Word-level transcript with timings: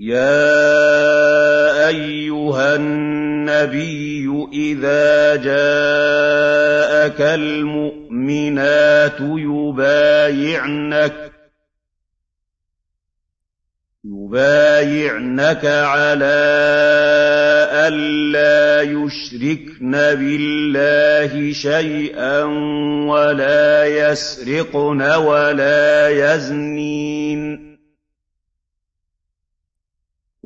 يَا 0.00 1.88
أَيُّهَا 1.88 2.76
النَّبِيُّ 2.76 4.48
إِذَا 4.52 5.36
جَاءَكَ 5.36 7.20
الْمُؤْمِنَاتُ 7.20 9.20
يُبَايِعْنَكَ 14.04 15.64
عَلَىٰ 15.66 16.40
أَن 17.86 17.92
لَّا 18.32 18.82
يُشْرِكْنَ 18.82 19.90
بِاللَّهِ 19.92 21.52
شَيْئًا 21.52 22.42
وَلَا 23.04 23.84
يَسْرِقْنَ 23.84 25.02
وَلَا 25.02 26.08
يَزْنِينَ 26.08 27.69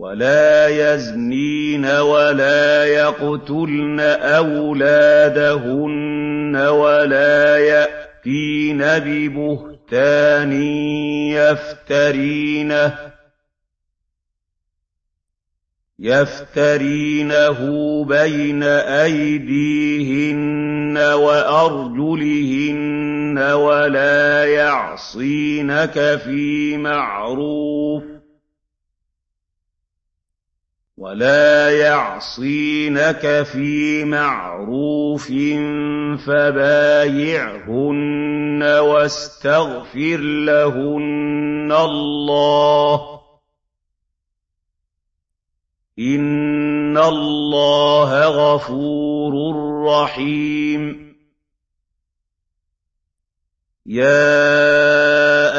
وَلَا 0.04 0.68
يَقْتُلْنَ 2.84 4.00
أَوْلَادَهُنَّ 4.40 5.76
وَلَا 6.56 7.58
يَأْتِينَ 7.58 8.78
بِبُهْتَانٍ 8.78 10.52
يَفْتَرِينَهُ 15.98 17.60
بَيْنَ 18.04 18.62
أَيْدِيهِنَّ 19.06 20.44
وَأَرْجُلِهِنَّ 20.98 22.58
وَلَا 23.38 24.44
يَعْصِينَكَ 24.44 26.20
فِي 26.24 26.76
مَعْرُوفٍ 26.76 28.13
فَبَايِعْهُنَّ 36.16 37.62
وَاسْتَغْفِرْ 38.62 40.20
لَهُنَّ 40.46 41.72
اللَّهَ 41.72 42.96
ۖ 42.96 43.20
إِنَّ 45.98 46.98
اللَّهَ 46.98 48.26
غَفُورٌ 48.26 49.34
رَّحِيمٌ 49.86 51.14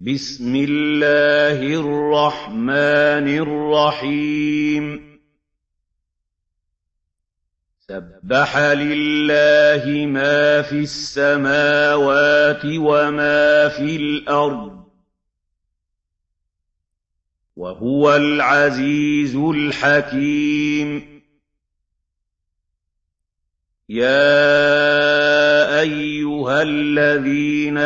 بِسْمِ 0.00 0.56
اللَّهِ 0.56 1.60
الرَّحْمَٰنِ 1.80 3.28
الرَّحِيمِ. 3.28 5.10
سَبَّحَ 7.88 8.58
لِلَّهِ 8.58 10.06
مَا 10.06 10.62
فِي 10.62 10.78
السَّمَاوَاتِ 10.78 12.64
وَمَا 12.64 13.68
فِي 13.68 13.96
الْأَرْضِ 13.96 14.84
ۖ 14.84 14.90
وَهُوَ 17.56 18.16
الْعَزِيزُ 18.16 19.36
الْحَكِيمُ. 19.36 21.22
يَا 23.88 25.49
أَيُّهَا 25.80 26.62
الَّذِينَ 26.62 27.78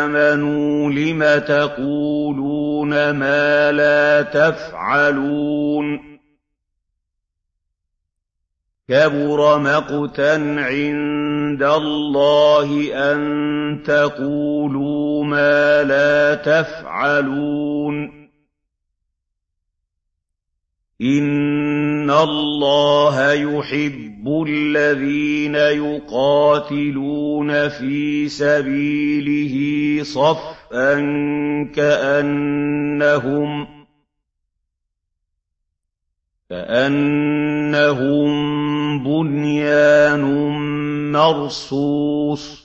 آمَنُوا 0.00 0.90
لِمَ 0.90 1.44
تَقُولُونَ 1.46 3.10
مَا 3.10 3.72
لَا 3.72 4.22
تَفْعَلُونَ 4.22 6.12
كَبُرَ 8.88 9.58
مَقْتًا 9.58 10.34
عِندَ 10.58 11.62
اللَّهِ 11.62 12.90
أَن 12.94 13.82
تَقُولُوا 13.86 15.24
مَا 15.24 15.82
لَا 15.82 16.34
تَفْعَلُونَ 16.34 18.22
إِنَّ 22.02 22.10
اللَّهَ 22.10 23.32
يُحِبُّ 23.32 24.44
الَّذِينَ 24.48 25.54
يُقَاتِلُونَ 25.54 26.08
فِي 27.68 28.28
سَبِيلِهِ 28.28 29.54
صَفًّا 30.04 30.94
كَأَنَّهُم 36.50 38.06
بُنْيَانٌ 39.04 40.24
مَّرْصُوصٌ 41.12 42.61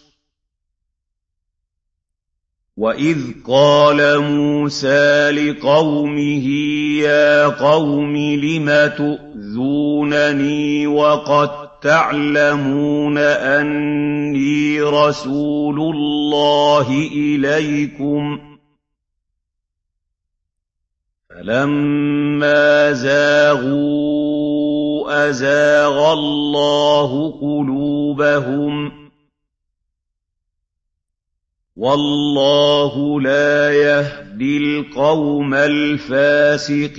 وَإِذْ 2.78 3.18
قَالَ 3.48 4.20
مُوسَىٰ 4.22 5.32
لِقَوْمِهِ 5.32 6.48
يَا 7.02 7.48
قَوْمِ 7.48 8.16
لِمَ 8.18 8.70
تُؤْذُونَنِي 8.98 10.88
وَقَد 10.88 11.50
تَّعْلَمُونَ 11.82 13.18
أَنِّي 13.18 14.82
رَسُولُ 14.82 15.80
اللَّهِ 15.96 17.10
إِلَيْكُمْ 17.12 18.38
ۖ 18.38 18.40
فَلَمَّا 21.30 22.92
زَاغُوا 22.94 24.50
أَزَاغَ 25.30 26.14
اللَّهُ 26.14 27.32
قُلُوبَهُمْ 27.42 28.90
ۚ 28.90 29.07
وَاللَّهُ 31.78 33.22
لَا 33.22 33.74
يَهْدِي 33.74 34.58
الْقَوْمَ 34.58 35.54
الْفَاسِقِينَ. 35.54 36.98